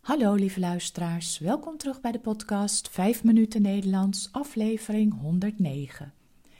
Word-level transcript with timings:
Hallo 0.00 0.34
lieve 0.34 0.60
luisteraars, 0.60 1.38
welkom 1.38 1.76
terug 1.76 2.00
bij 2.00 2.12
de 2.12 2.18
podcast 2.18 2.88
5 2.88 3.24
minuten 3.24 3.62
Nederlands, 3.62 4.28
aflevering 4.32 5.20
109. 5.20 6.12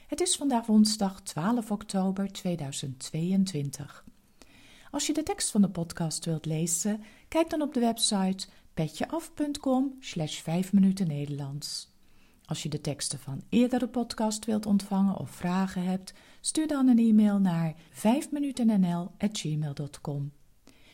Het 0.07 0.21
is 0.21 0.35
vandaag 0.35 0.65
woensdag 0.65 1.21
12 1.21 1.71
oktober 1.71 2.31
2022. 2.31 4.05
Als 4.91 5.07
je 5.07 5.13
de 5.13 5.23
tekst 5.23 5.51
van 5.51 5.61
de 5.61 5.69
podcast 5.69 6.25
wilt 6.25 6.45
lezen, 6.45 7.03
kijk 7.27 7.49
dan 7.49 7.61
op 7.61 7.73
de 7.73 7.79
website 7.79 8.47
petjeaf.com 8.73 9.95
slash 9.99 10.41
5 10.41 10.73
minuten 10.73 11.07
Nederlands. 11.07 11.89
Als 12.45 12.63
je 12.63 12.69
de 12.69 12.81
teksten 12.81 13.19
van 13.19 13.41
eerdere 13.49 13.87
podcast 13.87 14.45
wilt 14.45 14.65
ontvangen 14.65 15.17
of 15.17 15.29
vragen 15.29 15.83
hebt, 15.83 16.13
stuur 16.41 16.67
dan 16.67 16.87
een 16.87 16.99
e-mail 16.99 17.39
naar 17.39 17.75
5minutennl.gmail.com. 17.91 20.31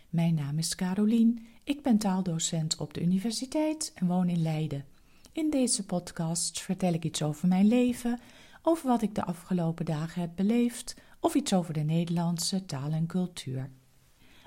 Mijn 0.09 0.35
naam 0.35 0.57
is 0.57 0.75
Carolien, 0.75 1.45
ik 1.63 1.81
ben 1.81 1.97
taaldocent 1.97 2.77
op 2.77 2.93
de 2.93 3.01
universiteit 3.01 3.91
en 3.95 4.07
woon 4.07 4.29
in 4.29 4.41
Leiden. 4.41 4.85
In 5.31 5.49
deze 5.49 5.85
podcast 5.85 6.61
vertel 6.61 6.93
ik 6.93 7.03
iets 7.03 7.21
over 7.21 7.47
mijn 7.47 7.67
leven, 7.67 8.19
over 8.61 8.87
wat 8.87 9.01
ik 9.01 9.15
de 9.15 9.25
afgelopen 9.25 9.85
dagen 9.85 10.21
heb 10.21 10.31
beleefd 10.35 10.95
of 11.19 11.35
iets 11.35 11.53
over 11.53 11.73
de 11.73 11.79
Nederlandse 11.79 12.65
taal 12.65 12.91
en 12.91 13.05
cultuur. 13.05 13.69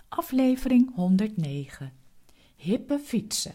Aflevering 0.09 0.95
109 0.95 1.93
Hippe 2.57 2.99
fietsen. 2.99 3.55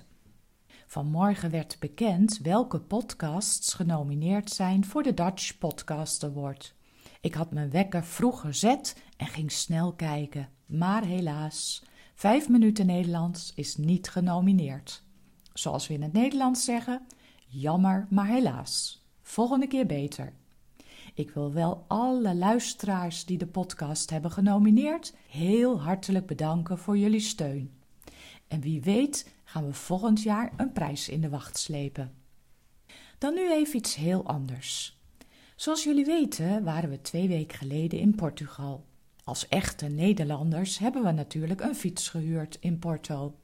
Vanmorgen 0.88 1.50
werd 1.50 1.78
bekend 1.80 2.38
welke 2.38 2.80
podcasts 2.80 3.74
genomineerd 3.74 4.50
zijn 4.50 4.86
voor 4.86 5.04
de 5.04 5.14
Dutch 5.14 5.58
Podcast 5.58 6.24
Award. 6.24 6.76
Ik 7.22 7.34
had 7.34 7.52
mijn 7.52 7.70
wekker 7.70 8.04
vroeg 8.04 8.42
gezet 8.42 8.96
en 9.18 9.28
ging 9.28 9.52
snel 9.52 9.94
kijken, 9.94 10.50
maar 10.66 11.04
helaas, 11.04 11.84
vijf 12.16 12.50
minuten 12.50 12.86
Nederlands 12.86 13.52
is 13.56 13.76
niet 13.76 14.10
genomineerd. 14.10 15.04
Zoals 15.54 15.88
we 15.88 15.94
in 15.94 16.02
het 16.02 16.14
Nederlands 16.14 16.66
zeggen, 16.66 17.02
jammer, 17.48 18.08
maar 18.10 18.28
helaas. 18.28 19.06
Volgende 19.22 19.68
keer 19.68 19.86
beter. 19.86 20.34
Ik 21.14 21.30
wil 21.30 21.54
wel 21.54 21.86
alle 21.88 22.36
luisteraars 22.36 23.26
die 23.26 23.38
de 23.38 23.48
podcast 23.48 24.10
hebben 24.10 24.32
genomineerd 24.32 25.14
heel 25.30 25.82
hartelijk 25.82 26.26
bedanken 26.26 26.78
voor 26.78 26.98
jullie 26.98 27.20
steun. 27.20 27.74
En 28.48 28.62
wie 28.62 28.82
weet 28.82 29.34
gaan 29.44 29.66
we 29.66 29.74
volgend 29.74 30.22
jaar 30.22 30.54
een 30.58 30.72
prijs 30.72 31.10
in 31.10 31.22
de 31.22 31.30
wacht 31.30 31.58
slepen. 31.58 32.14
Dan 33.18 33.34
nu 33.34 33.52
even 33.52 33.76
iets 33.76 33.96
heel 33.96 34.26
anders. 34.26 35.00
Zoals 35.56 35.84
jullie 35.84 36.06
weten 36.06 36.64
waren 36.64 36.90
we 36.90 37.02
twee 37.02 37.28
weken 37.28 37.58
geleden 37.58 38.00
in 38.00 38.16
Portugal. 38.16 38.86
Als 39.26 39.48
echte 39.48 39.86
Nederlanders 39.86 40.78
hebben 40.78 41.04
we 41.04 41.12
natuurlijk 41.12 41.62
een 41.62 41.76
fiets 41.76 42.10
gehuurd 42.10 42.58
in 42.60 42.80
Porto. 42.80 43.36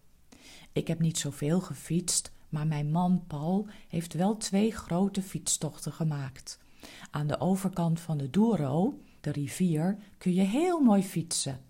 Ik 0.71 0.87
heb 0.87 0.99
niet 0.99 1.17
zoveel 1.17 1.61
gefietst, 1.61 2.31
maar 2.49 2.67
mijn 2.67 2.91
man 2.91 3.23
Paul 3.27 3.67
heeft 3.87 4.13
wel 4.13 4.37
twee 4.37 4.71
grote 4.71 5.21
fietstochten 5.21 5.91
gemaakt. 5.91 6.59
Aan 7.11 7.27
de 7.27 7.39
overkant 7.39 7.99
van 7.99 8.17
de 8.17 8.29
Douro, 8.29 8.99
de 9.21 9.31
rivier, 9.31 9.97
kun 10.17 10.33
je 10.33 10.41
heel 10.41 10.79
mooi 10.79 11.03
fietsen. 11.03 11.61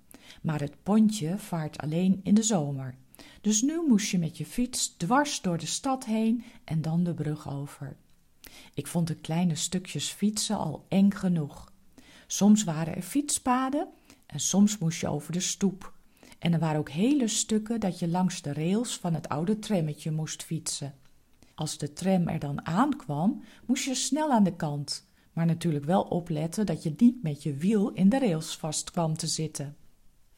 Maar 0.42 0.60
het 0.60 0.84
pontje 0.84 1.38
vaart 1.38 1.78
alleen 1.78 2.20
in 2.24 2.34
de 2.34 2.44
zomer. 2.44 2.96
Dus 3.42 3.62
nu 3.62 3.86
moest 3.88 4.10
je 4.12 4.20
met 4.20 4.38
je 4.38 4.46
fiets 4.46 4.96
dwars 4.98 5.42
door 5.42 5.58
de 5.58 5.66
stad 5.66 6.06
heen 6.06 6.44
en 6.64 6.82
dan 6.82 7.04
de 7.04 7.14
brug 7.14 7.50
over. 7.50 7.96
Ik 8.74 8.88
vond 8.88 9.08
de 9.08 9.16
kleine 9.16 9.56
stukjes 9.56 10.10
fietsen 10.10 10.58
al 10.58 10.86
eng 10.88 11.12
genoeg. 11.12 11.72
Soms 12.28 12.64
waren 12.64 12.96
er 12.96 13.02
fietspaden 13.02 13.88
en 14.32 14.40
soms 14.40 14.78
moest 14.78 15.02
je 15.02 15.08
over 15.08 15.32
de 15.32 15.40
stoep. 15.40 15.94
En 16.40 16.54
er 16.54 16.60
waren 16.60 16.80
ook 16.80 16.90
hele 16.90 17.28
stukken 17.28 17.80
dat 17.80 18.00
je 18.00 18.08
langs 18.08 18.42
de 18.42 18.54
rails 18.54 18.98
van 18.98 19.14
het 19.14 19.30
oude 19.30 19.60
trammetje 19.60 20.12
moest 20.12 20.44
fietsen. 20.44 20.96
Als 21.56 21.78
de 21.78 21.94
tram 21.94 22.28
er 22.28 22.40
dan 22.40 22.66
aankwam, 22.66 23.44
moest 23.66 23.84
je 23.84 23.96
snel 23.96 24.32
aan 24.32 24.44
de 24.44 24.56
kant, 24.56 25.08
maar 25.34 25.46
natuurlijk 25.46 25.86
wel 25.86 26.02
opletten 26.02 26.66
dat 26.66 26.84
je 26.84 26.94
niet 26.98 27.24
met 27.24 27.44
je 27.44 27.54
wiel 27.54 27.92
in 27.92 28.10
de 28.10 28.20
rails 28.20 28.58
vast 28.58 28.92
kwam 28.92 29.18
te 29.18 29.28
zitten. 29.28 29.76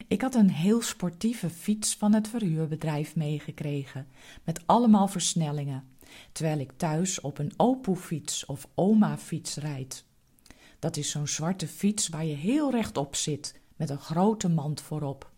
Ik 0.08 0.20
had 0.20 0.34
een 0.34 0.50
heel 0.50 0.82
sportieve 0.82 1.50
fiets 1.50 1.94
van 1.96 2.12
het 2.12 2.28
verhuurbedrijf 2.28 3.16
meegekregen, 3.16 4.06
met 4.44 4.66
allemaal 4.66 5.08
versnellingen, 5.08 5.84
terwijl 6.32 6.58
ik 6.58 6.72
thuis 6.76 7.20
op 7.20 7.38
een 7.38 7.52
Opoe-fiets 7.56 8.46
of 8.46 8.68
Oma-fiets 8.74 9.56
rijd. 9.56 10.04
Dat 10.78 10.96
is 10.96 11.10
zo'n 11.10 11.28
zwarte 11.28 11.68
fiets 11.68 12.08
waar 12.08 12.24
je 12.24 12.34
heel 12.34 12.70
rechtop 12.70 13.14
zit, 13.14 13.60
met 13.84 13.92
een 13.92 14.04
grote 14.04 14.48
mand 14.48 14.80
voorop. 14.80 15.30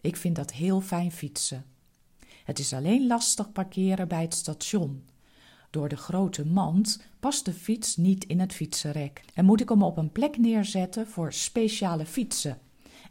Ik 0.00 0.16
vind 0.16 0.36
dat 0.36 0.52
heel 0.52 0.80
fijn 0.80 1.12
fietsen. 1.12 1.64
Het 2.44 2.58
is 2.58 2.72
alleen 2.72 3.06
lastig 3.06 3.52
parkeren 3.52 4.08
bij 4.08 4.22
het 4.22 4.34
station. 4.34 5.04
Door 5.70 5.88
de 5.88 5.96
grote 5.96 6.46
mand 6.46 7.02
past 7.20 7.44
de 7.44 7.52
fiets 7.52 7.96
niet 7.96 8.24
in 8.24 8.40
het 8.40 8.52
fietsenrek 8.52 9.24
en 9.34 9.44
moet 9.44 9.60
ik 9.60 9.68
hem 9.68 9.82
op 9.82 9.96
een 9.96 10.12
plek 10.12 10.38
neerzetten 10.38 11.06
voor 11.06 11.32
speciale 11.32 12.06
fietsen 12.06 12.58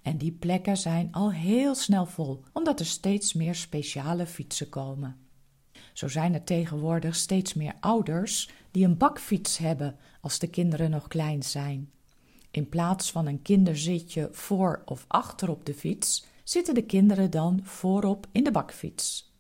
en 0.01 0.17
die 0.17 0.31
plekken 0.31 0.77
zijn 0.77 1.11
al 1.11 1.31
heel 1.31 1.75
snel 1.75 2.05
vol, 2.05 2.43
omdat 2.53 2.79
er 2.79 2.85
steeds 2.85 3.33
meer 3.33 3.55
speciale 3.55 4.25
fietsen 4.25 4.69
komen. 4.69 5.17
Zo 5.93 6.07
zijn 6.07 6.33
er 6.33 6.43
tegenwoordig 6.43 7.15
steeds 7.15 7.53
meer 7.53 7.73
ouders 7.79 8.49
die 8.71 8.85
een 8.85 8.97
bakfiets 8.97 9.57
hebben 9.57 9.97
als 10.21 10.39
de 10.39 10.47
kinderen 10.47 10.89
nog 10.89 11.07
klein 11.07 11.43
zijn. 11.43 11.89
In 12.55 12.69
plaats 12.69 13.11
van 13.11 13.25
een 13.25 13.41
kinderzitje 13.41 14.29
voor 14.31 14.81
of 14.85 15.05
achter 15.07 15.49
op 15.49 15.66
de 15.66 15.73
fiets, 15.73 16.25
zitten 16.43 16.73
de 16.73 16.85
kinderen 16.85 17.31
dan 17.31 17.59
voorop 17.63 18.27
in 18.31 18.43
de 18.43 18.51
bakfiets. 18.51 19.33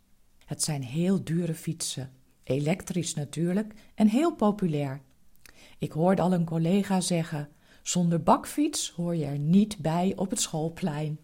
Het 0.45 0.63
zijn 0.63 0.83
heel 0.83 1.23
dure 1.23 1.53
fietsen, 1.53 2.11
elektrisch 2.43 3.13
natuurlijk 3.13 3.73
en 3.93 4.07
heel 4.07 4.35
populair. 4.35 5.01
Ik 5.77 5.91
hoorde 5.91 6.21
al 6.21 6.33
een 6.33 6.45
collega 6.45 7.01
zeggen: 7.01 7.49
zonder 7.83 8.23
bakfiets 8.23 8.89
hoor 8.89 9.15
je 9.15 9.25
er 9.25 9.39
niet 9.39 9.77
bij 9.77 10.13
op 10.15 10.29
het 10.29 10.41
schoolplein. 10.41 11.19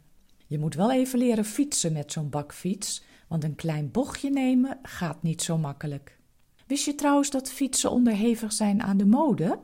Je 0.47 0.59
moet 0.59 0.75
wel 0.75 0.91
even 0.91 1.19
leren 1.19 1.45
fietsen 1.45 1.93
met 1.93 2.11
zo'n 2.11 2.29
bakfiets, 2.29 3.03
want 3.27 3.43
een 3.43 3.55
klein 3.55 3.91
bochtje 3.91 4.29
nemen 4.29 4.79
gaat 4.81 5.23
niet 5.23 5.41
zo 5.41 5.57
makkelijk. 5.57 6.19
Wist 6.67 6.85
je 6.85 6.95
trouwens 6.95 7.29
dat 7.29 7.51
fietsen 7.51 7.91
onderhevig 7.91 8.53
zijn 8.53 8.81
aan 8.81 8.97
de 8.97 9.05
mode? 9.05 9.59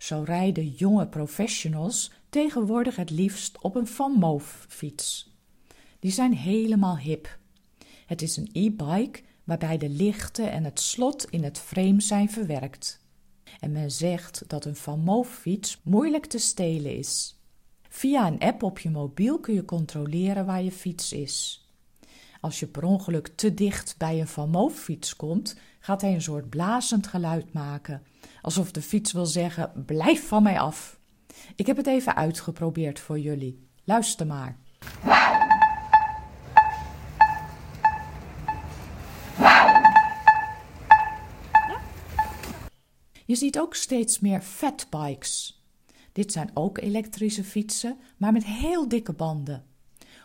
Zo 0.00 0.22
rijden 0.24 0.68
jonge 0.68 1.08
professionals 1.08 2.10
tegenwoordig 2.28 2.96
het 2.96 3.10
liefst 3.10 3.58
op 3.60 3.74
een 3.74 3.86
Van 3.86 4.12
Moof 4.12 4.66
fiets. 4.68 5.34
Die 5.98 6.10
zijn 6.10 6.34
helemaal 6.34 6.98
hip. 6.98 7.38
Het 8.06 8.22
is 8.22 8.36
een 8.36 8.50
e-bike 8.52 9.20
waarbij 9.44 9.78
de 9.78 9.88
lichten 9.88 10.52
en 10.52 10.64
het 10.64 10.80
slot 10.80 11.30
in 11.30 11.44
het 11.44 11.58
frame 11.58 12.00
zijn 12.00 12.30
verwerkt 12.30 13.00
en 13.60 13.72
men 13.72 13.90
zegt 13.90 14.44
dat 14.46 14.64
een 14.64 14.76
Van 14.76 15.00
Moof-fiets 15.00 15.80
moeilijk 15.82 16.26
te 16.26 16.38
stelen 16.38 16.96
is. 16.96 17.40
Via 17.88 18.26
een 18.26 18.38
app 18.38 18.62
op 18.62 18.78
je 18.78 18.90
mobiel 18.90 19.38
kun 19.38 19.54
je 19.54 19.64
controleren 19.64 20.46
waar 20.46 20.62
je 20.62 20.72
fiets 20.72 21.12
is. 21.12 21.64
Als 22.40 22.60
je 22.60 22.66
per 22.66 22.84
ongeluk 22.84 23.28
te 23.28 23.54
dicht 23.54 23.94
bij 23.98 24.20
een 24.20 24.28
Van 24.28 24.50
Moof-fiets 24.50 25.16
komt, 25.16 25.56
gaat 25.80 26.00
hij 26.00 26.14
een 26.14 26.22
soort 26.22 26.48
blazend 26.48 27.06
geluid 27.06 27.52
maken, 27.52 28.02
alsof 28.42 28.70
de 28.70 28.82
fiets 28.82 29.12
wil 29.12 29.26
zeggen: 29.26 29.72
blijf 29.86 30.28
van 30.28 30.42
mij 30.42 30.60
af. 30.60 30.98
Ik 31.56 31.66
heb 31.66 31.76
het 31.76 31.86
even 31.86 32.16
uitgeprobeerd 32.16 33.00
voor 33.00 33.18
jullie. 33.18 33.68
Luister 33.84 34.26
maar. 34.26 34.58
Je 43.26 43.36
ziet 43.36 43.58
ook 43.58 43.74
steeds 43.74 44.18
meer 44.18 44.40
fatbikes. 44.40 45.64
Dit 46.12 46.32
zijn 46.32 46.50
ook 46.54 46.78
elektrische 46.78 47.44
fietsen, 47.44 47.98
maar 48.16 48.32
met 48.32 48.44
heel 48.44 48.88
dikke 48.88 49.12
banden. 49.12 49.64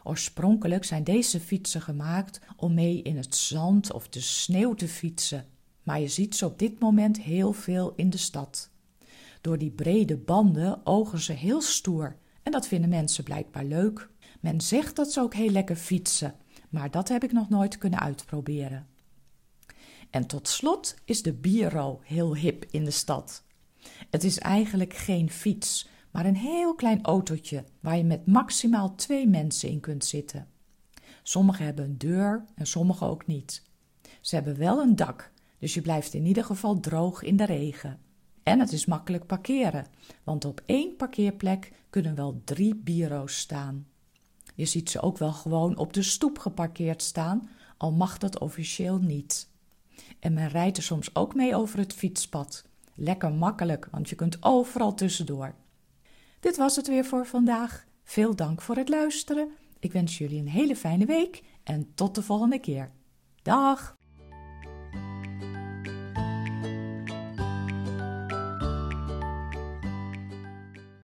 Oorspronkelijk 0.04 0.84
zijn 0.86 1.04
deze 1.04 1.40
fietsen 1.40 1.82
gemaakt 1.82 2.40
om 2.58 2.74
mee 2.74 3.02
in 3.02 3.18
het 3.18 3.36
zand 3.36 3.92
of 3.94 4.10
de 4.10 4.22
sneeuw 4.22 4.74
te 4.74 4.88
fietsen, 4.88 5.46
maar 5.86 6.00
je 6.00 6.08
ziet 6.08 6.36
ze 6.36 6.46
op 6.46 6.60
dit 6.60 6.80
moment 6.80 7.22
heel 7.22 7.54
veel 7.54 7.94
in 7.96 8.10
de 8.10 8.18
stad. 8.18 8.70
Door 9.42 9.58
die 9.58 9.72
brede 9.72 10.18
banden 10.18 10.86
ogen 10.86 11.20
ze 11.20 11.34
heel 11.34 11.62
stoer 11.62 12.16
en 12.44 12.52
dat 12.52 12.68
vinden 12.68 12.90
mensen 12.90 13.24
blijkbaar 13.24 13.66
leuk. 13.66 14.10
Men 14.40 14.62
zegt 14.62 14.96
dat 14.96 15.12
ze 15.12 15.22
ook 15.22 15.34
heel 15.34 15.50
lekker 15.50 15.76
fietsen, 15.76 16.36
maar 16.70 16.92
dat 16.92 17.10
heb 17.10 17.24
ik 17.24 17.32
nog 17.32 17.50
nooit 17.50 17.78
kunnen 17.78 18.00
uitproberen. 18.00 18.88
En 20.10 20.28
tot 20.28 20.48
slot 20.48 20.96
is 21.06 21.22
de 21.22 21.34
Biro 21.34 22.00
heel 22.04 22.36
hip 22.36 22.66
in 22.72 22.86
de 22.86 22.92
stad. 22.92 23.44
Het 24.10 24.24
is 24.24 24.40
eigenlijk 24.40 24.94
geen 24.94 25.30
fiets, 25.30 25.90
maar 26.12 26.26
een 26.26 26.36
heel 26.36 26.76
klein 26.76 27.04
autootje 27.04 27.64
waar 27.80 27.98
je 27.98 28.04
met 28.04 28.26
maximaal 28.26 28.96
twee 28.96 29.28
mensen 29.28 29.70
in 29.70 29.80
kunt 29.80 30.06
zitten. 30.06 30.48
Sommigen 31.24 31.66
hebben 31.66 31.86
een 31.86 31.98
deur 31.98 32.46
en 32.56 32.68
sommige 32.68 33.06
ook 33.06 33.28
niet. 33.28 33.64
Ze 34.22 34.36
hebben 34.36 34.58
wel 34.58 34.82
een 34.82 34.96
dak, 34.96 35.32
dus 35.66 35.74
je 35.74 35.82
blijft 35.82 36.14
in 36.14 36.26
ieder 36.26 36.44
geval 36.44 36.80
droog 36.80 37.22
in 37.24 37.38
de 37.38 37.46
regen. 37.46 38.00
En 38.44 38.60
het 38.60 38.72
is 38.72 38.86
makkelijk 38.86 39.26
parkeren, 39.26 39.88
want 40.24 40.46
op 40.46 40.62
één 40.66 40.96
parkeerplek 40.96 41.72
kunnen 41.90 42.16
wel 42.16 42.42
drie 42.44 42.76
bureaus 42.76 43.38
staan. 43.38 43.88
Je 44.56 44.66
ziet 44.66 44.90
ze 44.90 45.02
ook 45.02 45.18
wel 45.18 45.32
gewoon 45.32 45.78
op 45.78 45.94
de 45.94 46.02
stoep 46.02 46.40
geparkeerd 46.40 47.02
staan, 47.02 47.50
al 47.78 47.92
mag 47.92 48.18
dat 48.18 48.40
officieel 48.40 48.98
niet. 48.98 49.50
En 50.20 50.34
men 50.34 50.50
rijdt 50.50 50.78
er 50.78 50.84
soms 50.84 51.16
ook 51.16 51.36
mee 51.36 51.56
over 51.56 51.80
het 51.80 51.94
fietspad. 51.94 52.66
Lekker 52.96 53.32
makkelijk, 53.32 53.88
want 53.92 54.10
je 54.10 54.16
kunt 54.16 54.44
overal 54.44 54.94
tussendoor. 54.94 55.56
Dit 56.40 56.58
was 56.58 56.76
het 56.76 56.88
weer 56.88 57.06
voor 57.06 57.26
vandaag. 57.26 57.86
Veel 58.04 58.36
dank 58.36 58.62
voor 58.62 58.76
het 58.76 58.90
luisteren. 58.90 59.52
Ik 59.80 59.92
wens 59.92 60.18
jullie 60.18 60.40
een 60.40 60.50
hele 60.50 60.76
fijne 60.76 61.06
week 61.06 61.44
en 61.64 61.92
tot 61.96 62.16
de 62.16 62.22
volgende 62.22 62.60
keer. 62.60 62.92
Dag! 63.42 63.96